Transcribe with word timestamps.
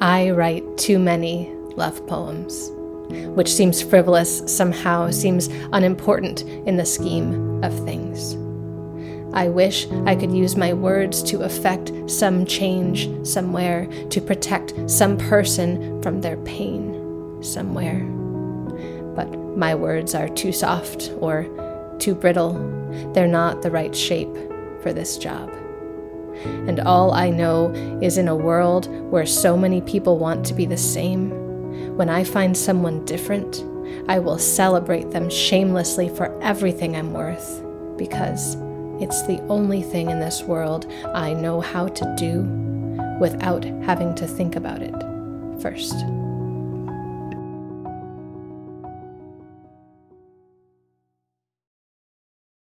I 0.00 0.30
write 0.30 0.76
too 0.76 0.98
many 0.98 1.50
love 1.74 2.06
poems, 2.06 2.70
which 3.34 3.52
seems 3.52 3.80
frivolous 3.80 4.42
somehow, 4.46 5.10
seems 5.10 5.48
unimportant 5.72 6.42
in 6.42 6.76
the 6.76 6.84
scheme 6.84 7.64
of 7.64 7.72
things. 7.84 8.36
I 9.32 9.48
wish 9.48 9.86
I 10.04 10.14
could 10.14 10.32
use 10.32 10.54
my 10.54 10.74
words 10.74 11.22
to 11.24 11.42
effect 11.42 11.92
some 12.10 12.44
change 12.44 13.08
somewhere, 13.26 13.86
to 14.10 14.20
protect 14.20 14.90
some 14.90 15.16
person 15.16 16.02
from 16.02 16.20
their 16.20 16.36
pain 16.38 17.42
somewhere. 17.42 18.00
But 19.14 19.34
my 19.56 19.74
words 19.74 20.14
are 20.14 20.28
too 20.28 20.52
soft 20.52 21.10
or 21.20 21.46
too 21.98 22.14
brittle. 22.14 22.52
They're 23.14 23.26
not 23.26 23.62
the 23.62 23.70
right 23.70 23.96
shape 23.96 24.34
for 24.82 24.92
this 24.92 25.16
job. 25.16 25.50
And 26.68 26.80
all 26.80 27.12
I 27.12 27.30
know 27.30 27.72
is 28.02 28.18
in 28.18 28.28
a 28.28 28.36
world 28.36 28.88
where 29.10 29.26
so 29.26 29.56
many 29.56 29.80
people 29.80 30.18
want 30.18 30.44
to 30.46 30.54
be 30.54 30.66
the 30.66 30.76
same, 30.76 31.30
when 31.96 32.08
I 32.08 32.24
find 32.24 32.56
someone 32.56 33.04
different, 33.04 33.64
I 34.08 34.18
will 34.18 34.38
celebrate 34.38 35.10
them 35.10 35.30
shamelessly 35.30 36.08
for 36.08 36.36
everything 36.42 36.96
I'm 36.96 37.12
worth, 37.12 37.62
because 37.96 38.56
it's 39.00 39.22
the 39.26 39.40
only 39.48 39.82
thing 39.82 40.10
in 40.10 40.20
this 40.20 40.42
world 40.42 40.86
I 41.14 41.32
know 41.34 41.60
how 41.60 41.88
to 41.88 42.14
do 42.18 42.42
without 43.20 43.64
having 43.64 44.14
to 44.16 44.26
think 44.26 44.56
about 44.56 44.82
it 44.82 44.94
first. 45.60 45.94